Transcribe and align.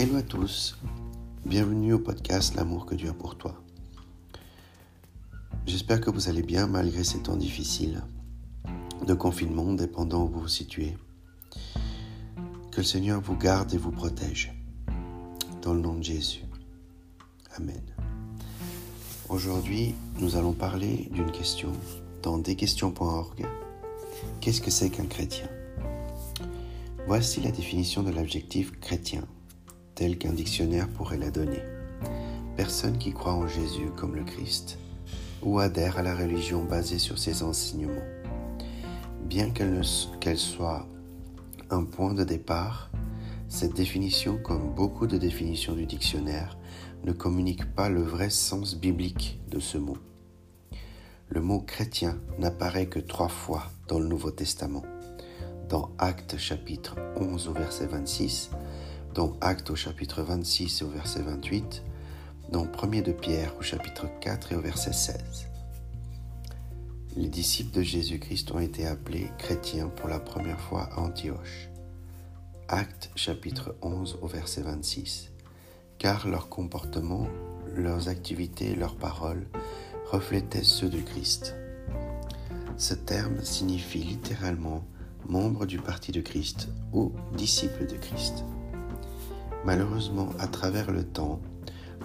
Hello 0.00 0.14
à 0.14 0.22
tous, 0.22 0.78
bienvenue 1.44 1.94
au 1.94 1.98
podcast 1.98 2.54
L'amour 2.54 2.86
que 2.86 2.94
Dieu 2.94 3.10
a 3.10 3.12
pour 3.12 3.36
toi. 3.36 3.60
J'espère 5.66 6.00
que 6.00 6.08
vous 6.08 6.28
allez 6.28 6.44
bien 6.44 6.68
malgré 6.68 7.02
ces 7.02 7.18
temps 7.18 7.34
difficiles 7.34 8.04
de 9.04 9.14
confinement 9.14 9.72
dépendant 9.72 10.22
où 10.22 10.28
vous 10.28 10.42
vous 10.42 10.46
situez. 10.46 10.96
Que 12.70 12.76
le 12.76 12.84
Seigneur 12.84 13.20
vous 13.20 13.34
garde 13.34 13.74
et 13.74 13.76
vous 13.76 13.90
protège. 13.90 14.54
Dans 15.62 15.74
le 15.74 15.80
nom 15.80 15.96
de 15.96 16.04
Jésus. 16.04 16.44
Amen. 17.56 17.82
Aujourd'hui, 19.28 19.96
nous 20.20 20.36
allons 20.36 20.52
parler 20.52 21.08
d'une 21.10 21.32
question 21.32 21.72
dans 22.22 22.38
desquestions.org. 22.38 23.44
Qu'est-ce 24.40 24.60
que 24.60 24.70
c'est 24.70 24.90
qu'un 24.90 25.06
chrétien? 25.06 25.48
Voici 27.08 27.40
la 27.40 27.50
définition 27.50 28.04
de 28.04 28.12
l'adjectif 28.12 28.78
chrétien, 28.78 29.26
tel 29.98 30.16
qu'un 30.16 30.32
dictionnaire 30.32 30.88
pourrait 30.88 31.18
la 31.18 31.32
donner. 31.32 31.60
Personne 32.56 32.98
qui 32.98 33.12
croit 33.12 33.32
en 33.32 33.48
Jésus 33.48 33.90
comme 33.96 34.14
le 34.14 34.22
Christ 34.22 34.78
ou 35.42 35.58
adhère 35.58 35.98
à 35.98 36.02
la 36.02 36.14
religion 36.14 36.62
basée 36.62 37.00
sur 37.00 37.18
ses 37.18 37.42
enseignements. 37.42 38.06
Bien 39.24 39.50
qu'elle 39.50 40.38
soit 40.38 40.86
un 41.70 41.82
point 41.82 42.14
de 42.14 42.22
départ, 42.22 42.92
cette 43.48 43.74
définition, 43.74 44.38
comme 44.38 44.72
beaucoup 44.72 45.08
de 45.08 45.18
définitions 45.18 45.74
du 45.74 45.84
dictionnaire, 45.84 46.56
ne 47.02 47.10
communique 47.10 47.74
pas 47.74 47.88
le 47.88 48.02
vrai 48.02 48.30
sens 48.30 48.76
biblique 48.76 49.40
de 49.48 49.58
ce 49.58 49.78
mot. 49.78 49.96
Le 51.28 51.40
mot 51.40 51.58
chrétien 51.58 52.18
n'apparaît 52.38 52.86
que 52.86 53.00
trois 53.00 53.28
fois 53.28 53.64
dans 53.88 53.98
le 53.98 54.06
Nouveau 54.06 54.30
Testament. 54.30 54.84
Dans 55.68 55.90
Actes 55.98 56.38
chapitre 56.38 56.94
11 57.16 57.48
au 57.48 57.52
verset 57.52 57.86
26, 57.86 58.50
dans 59.14 59.36
Actes 59.40 59.70
au 59.70 59.76
chapitre 59.76 60.22
26 60.22 60.80
et 60.80 60.84
au 60.84 60.88
verset 60.88 61.22
28, 61.22 61.82
dans 62.52 62.66
1 62.66 63.02
de 63.02 63.12
Pierre 63.12 63.54
au 63.58 63.62
chapitre 63.62 64.06
4 64.20 64.52
et 64.52 64.56
au 64.56 64.60
verset 64.60 64.92
16. 64.92 65.48
Les 67.16 67.28
disciples 67.28 67.76
de 67.76 67.82
Jésus-Christ 67.82 68.52
ont 68.52 68.60
été 68.60 68.86
appelés 68.86 69.30
chrétiens 69.38 69.88
pour 69.88 70.08
la 70.08 70.20
première 70.20 70.60
fois 70.60 70.88
à 70.92 71.00
Antioche. 71.00 71.68
Actes 72.68 73.10
chapitre 73.16 73.74
11 73.82 74.18
au 74.22 74.26
verset 74.26 74.62
26 74.62 75.30
car 75.98 76.28
leur 76.28 76.48
comportement, 76.48 77.26
leurs 77.74 78.08
activités 78.08 78.74
leurs 78.74 78.96
paroles 78.96 79.46
reflétaient 80.10 80.62
ceux 80.62 80.88
de 80.88 81.00
Christ. 81.00 81.54
Ce 82.76 82.94
terme 82.94 83.42
signifie 83.42 84.04
littéralement 84.04 84.84
membre 85.28 85.66
du 85.66 85.78
parti 85.78 86.12
de 86.12 86.20
Christ 86.20 86.68
ou 86.92 87.12
disciple 87.36 87.86
de 87.86 87.96
Christ. 87.96 88.44
Malheureusement, 89.64 90.30
à 90.38 90.46
travers 90.46 90.90
le 90.90 91.04
temps, 91.04 91.40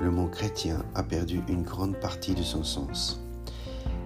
le 0.01 0.09
mot 0.09 0.27
chrétien 0.27 0.83
a 0.95 1.03
perdu 1.03 1.41
une 1.47 1.63
grande 1.63 1.99
partie 1.99 2.33
de 2.33 2.43
son 2.43 2.63
sens 2.63 3.21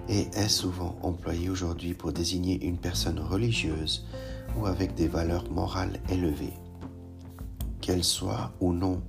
et 0.08 0.28
est 0.34 0.48
souvent 0.48 0.98
employé 1.02 1.48
aujourd'hui 1.48 1.94
pour 1.94 2.12
désigner 2.12 2.64
une 2.64 2.78
personne 2.78 3.18
religieuse 3.18 4.06
ou 4.56 4.66
avec 4.66 4.94
des 4.94 5.08
valeurs 5.08 5.50
morales 5.50 6.00
élevées. 6.10 6.54
Qu'elle 7.80 8.04
soit 8.04 8.52
ou 8.60 8.72
non 8.72 9.02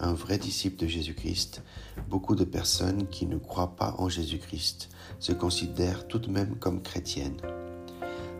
un 0.00 0.12
vrai 0.12 0.38
disciple 0.38 0.82
de 0.82 0.88
Jésus-Christ, 0.88 1.62
beaucoup 2.08 2.34
de 2.34 2.44
personnes 2.44 3.06
qui 3.08 3.26
ne 3.26 3.38
croient 3.38 3.76
pas 3.76 3.94
en 3.98 4.08
Jésus-Christ 4.08 4.90
se 5.20 5.32
considèrent 5.32 6.08
tout 6.08 6.18
de 6.18 6.30
même 6.30 6.56
comme 6.56 6.82
chrétiennes, 6.82 7.40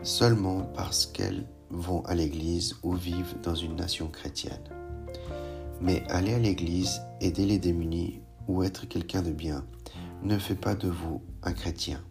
seulement 0.03 0.61
parce 0.75 1.05
qu'elles 1.05 1.47
vont 1.69 2.03
à 2.05 2.13
l'église 2.13 2.75
ou 2.83 2.93
vivent 2.93 3.35
dans 3.41 3.55
une 3.55 3.75
nation 3.75 4.07
chrétienne. 4.09 4.84
Mais 5.81 6.03
aller 6.09 6.33
à 6.33 6.39
l'église, 6.39 7.01
aider 7.21 7.45
les 7.45 7.59
démunis 7.59 8.21
ou 8.47 8.63
être 8.63 8.87
quelqu'un 8.87 9.21
de 9.21 9.31
bien 9.31 9.65
ne 10.23 10.37
fait 10.37 10.55
pas 10.55 10.75
de 10.75 10.87
vous 10.87 11.21
un 11.43 11.53
chrétien. 11.53 12.01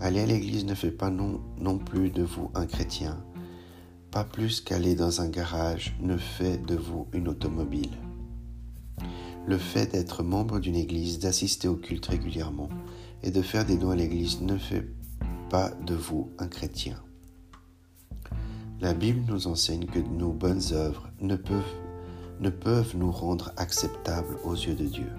Aller 0.00 0.20
à 0.20 0.26
l'église 0.26 0.64
ne 0.64 0.74
fait 0.74 0.90
pas 0.90 1.10
non, 1.10 1.78
plus 1.78 2.10
de 2.10 2.22
vous 2.22 2.50
un 2.54 2.66
chrétien, 2.66 3.24
pas 4.10 4.24
plus 4.24 4.60
qu'aller 4.60 4.96
dans 4.96 5.20
un 5.20 5.28
garage 5.28 5.96
ne 6.00 6.16
fait 6.16 6.58
de 6.58 6.74
vous 6.74 7.06
une 7.12 7.28
automobile. 7.28 7.96
Le 9.46 9.58
fait 9.58 9.92
d'être 9.92 10.22
membre 10.22 10.58
d'une 10.58 10.74
église, 10.74 11.18
d'assister 11.18 11.68
au 11.68 11.76
culte 11.76 12.06
régulièrement 12.06 12.68
et 13.22 13.30
de 13.30 13.42
faire 13.42 13.64
des 13.64 13.76
dons 13.76 13.90
à 13.90 13.96
l'église 13.96 14.40
ne 14.40 14.56
fait 14.56 14.88
pas 15.50 15.70
de 15.86 15.94
vous 15.94 16.30
un 16.38 16.48
chrétien. 16.48 17.00
La 18.80 18.94
Bible 18.94 19.22
nous 19.28 19.46
enseigne 19.46 19.86
que 19.86 20.00
nos 20.00 20.32
bonnes 20.32 20.72
œuvres 20.72 21.12
ne 21.20 21.36
peuvent, 21.36 21.62
ne 22.42 22.50
peuvent 22.50 22.96
nous 22.96 23.12
rendre 23.12 23.52
acceptables 23.56 24.36
aux 24.44 24.54
yeux 24.54 24.74
de 24.74 24.84
Dieu. 24.84 25.10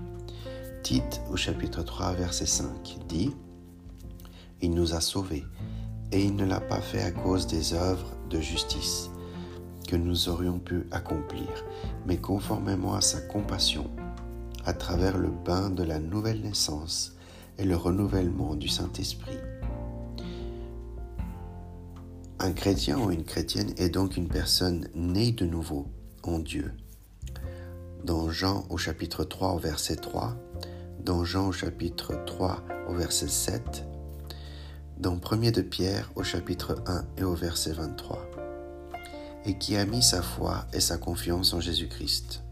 Tite 0.84 1.22
au 1.32 1.38
chapitre 1.38 1.82
3 1.82 2.14
verset 2.14 2.46
5 2.46 2.98
dit 3.08 3.32
Il 4.62 4.72
nous 4.72 4.94
a 4.94 5.00
sauvés 5.00 5.46
et 6.12 6.22
il 6.22 6.36
ne 6.36 6.46
l'a 6.46 6.60
pas 6.60 6.82
fait 6.82 7.02
à 7.02 7.12
cause 7.12 7.48
des 7.48 7.74
œuvres 7.74 8.12
de 8.30 8.42
justice 8.42 9.10
que 9.88 9.96
nous 9.96 10.28
aurions 10.28 10.60
pu 10.60 10.86
accomplir, 10.92 11.48
mais 12.06 12.18
conformément 12.18 12.94
à 12.94 13.02
sa 13.02 13.22
compassion, 13.22 13.90
à 14.66 14.74
travers 14.74 15.18
le 15.18 15.30
bain 15.30 15.70
de 15.70 15.84
la 15.84 16.00
nouvelle 16.00 16.42
naissance 16.42 17.16
et 17.58 17.64
le 17.64 17.78
renouvellement 17.78 18.56
du 18.56 18.68
Saint-Esprit. 18.68 19.38
Un 22.40 22.52
chrétien 22.52 23.00
ou 23.00 23.12
une 23.12 23.24
chrétienne 23.24 23.74
est 23.78 23.90
donc 23.90 24.18
une 24.18 24.28
personne 24.28 24.90
née 24.94 25.32
de 25.32 25.46
nouveau 25.46 25.88
en 26.24 26.40
Dieu. 26.40 26.74
Dans 28.04 28.30
Jean 28.30 28.66
au 28.70 28.78
chapitre 28.78 29.24
3 29.24 29.54
au 29.54 29.60
verset 29.60 29.96
3, 29.96 30.36
dans 31.00 31.24
Jean 31.24 31.48
au 31.48 31.52
chapitre 31.54 32.14
3 32.26 32.62
au 32.90 32.94
verset 32.94 33.30
7, 33.30 33.86
dans 34.98 35.18
1 35.32 35.52
de 35.52 35.62
Pierre 35.62 36.12
au 36.16 36.24
chapitre 36.24 36.84
1 36.86 37.06
et 37.18 37.24
au 37.24 37.34
verset 37.34 37.72
23, 37.72 38.20
et 39.46 39.58
qui 39.58 39.78
a 39.78 39.86
mis 39.86 40.04
sa 40.04 40.22
foi 40.22 40.66
et 40.74 40.82
sa 40.82 40.98
confiance 40.98 41.54
en 41.54 41.62
Jésus-Christ. 41.62 42.44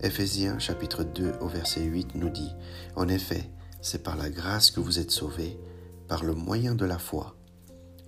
Éphésiens 0.00 0.60
chapitre 0.60 1.02
2 1.02 1.32
au 1.40 1.48
verset 1.48 1.82
8 1.82 2.14
nous 2.14 2.30
dit, 2.30 2.52
En 2.94 3.08
effet, 3.08 3.50
c'est 3.80 4.04
par 4.04 4.16
la 4.16 4.30
grâce 4.30 4.70
que 4.70 4.78
vous 4.78 5.00
êtes 5.00 5.10
sauvés, 5.10 5.58
par 6.06 6.22
le 6.22 6.34
moyen 6.34 6.76
de 6.76 6.84
la 6.84 6.98
foi, 6.98 7.36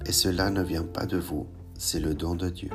et 0.04 0.12
cela 0.12 0.50
ne 0.50 0.62
vient 0.62 0.84
pas 0.84 1.06
de 1.06 1.18
vous, 1.18 1.48
c'est 1.76 2.00
le 2.00 2.14
don 2.14 2.36
de 2.36 2.48
Dieu. 2.48 2.70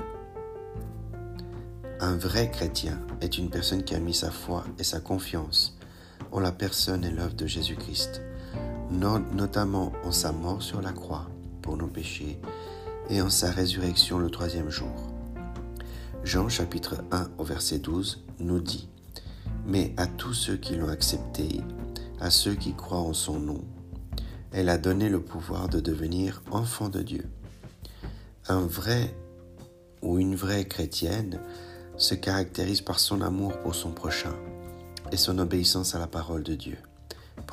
Un 2.02 2.18
vrai 2.18 2.50
chrétien 2.50 3.00
est 3.22 3.38
une 3.38 3.52
personne 3.52 3.84
qui 3.84 3.94
a 3.94 4.00
mis 4.00 4.16
sa 4.16 4.32
foi 4.32 4.66
et 4.80 4.84
sa 4.84 5.00
confiance 5.00 5.78
en 6.32 6.40
la 6.40 6.52
personne 6.52 7.06
et 7.06 7.12
l'œuvre 7.12 7.36
de 7.36 7.46
Jésus-Christ 7.46 8.22
notamment 8.92 9.94
en 10.04 10.12
sa 10.12 10.32
mort 10.32 10.62
sur 10.62 10.82
la 10.82 10.92
croix 10.92 11.28
pour 11.62 11.78
nos 11.78 11.88
péchés 11.88 12.40
et 13.10 13.22
en 13.22 13.30
sa 13.30 13.52
résurrection 13.52 14.18
le 14.18 14.30
troisième 14.30 14.70
jour. 14.70 14.94
Jean 16.24 16.50
chapitre 16.50 17.04
1 17.12 17.30
au 17.38 17.44
verset 17.44 17.80
12 17.80 18.24
nous 18.40 18.60
dit, 18.60 18.90
Mais 19.66 19.94
à 19.98 20.08
tous 20.08 20.34
ceux 20.34 20.58
qui 20.58 20.76
l'ont 20.76 20.90
accepté, 20.90 21.62
à 22.20 22.32
ceux 22.32 22.56
qui 22.56 22.74
croient 22.74 22.98
en 22.98 23.14
son 23.14 23.40
nom, 23.40 23.64
elle 24.52 24.70
a 24.70 24.78
donné 24.78 25.08
le 25.08 25.22
pouvoir 25.22 25.70
de 25.70 25.80
devenir 25.80 26.42
enfants 26.52 26.90
de 26.90 27.02
Dieu. 27.02 27.30
Un 28.48 28.62
vrai 28.62 29.16
ou 30.02 30.18
une 30.18 30.36
vraie 30.36 30.66
chrétienne 30.66 31.40
se 32.02 32.16
caractérise 32.16 32.82
par 32.82 33.00
son 33.00 33.22
amour 33.22 33.60
pour 33.60 33.76
son 33.76 33.92
prochain 33.92 34.34
et 35.12 35.18
son 35.18 35.38
obéissance 35.38 35.94
à 35.94 36.00
la 36.00 36.08
parole 36.08 36.42
de 36.42 36.56
Dieu. 36.56 36.78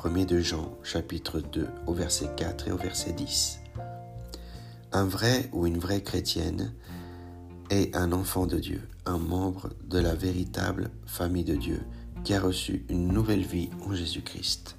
1 0.03 0.25
de 0.25 0.39
Jean 0.39 0.75
chapitre 0.81 1.39
2 1.39 1.67
au 1.85 1.93
verset 1.93 2.31
4 2.35 2.67
et 2.67 2.71
au 2.71 2.77
verset 2.77 3.13
10. 3.13 3.59
Un 4.91 5.05
vrai 5.05 5.49
ou 5.53 5.67
une 5.67 5.77
vraie 5.77 6.01
chrétienne 6.01 6.73
est 7.69 7.95
un 7.95 8.11
enfant 8.11 8.47
de 8.47 8.57
Dieu, 8.57 8.81
un 9.05 9.19
membre 9.19 9.69
de 9.87 9.99
la 9.99 10.15
véritable 10.15 10.89
famille 11.05 11.43
de 11.43 11.55
Dieu 11.55 11.81
qui 12.23 12.33
a 12.33 12.41
reçu 12.41 12.85
une 12.89 13.07
nouvelle 13.07 13.45
vie 13.45 13.69
en 13.87 13.93
Jésus-Christ. 13.93 14.77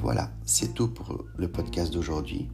Voilà, 0.00 0.32
c'est 0.44 0.74
tout 0.74 0.88
pour 0.88 1.24
le 1.36 1.46
podcast 1.46 1.92
d'aujourd'hui. 1.92 2.48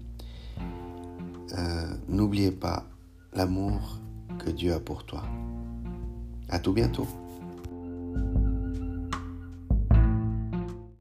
Euh, 1.56 1.94
n'oubliez 2.08 2.52
pas 2.52 2.86
l'amour 3.32 3.98
que 4.38 4.50
Dieu 4.50 4.74
a 4.74 4.80
pour 4.80 5.04
toi. 5.04 5.24
À 6.52 6.58
tout 6.58 6.74
bientôt. 6.74 7.06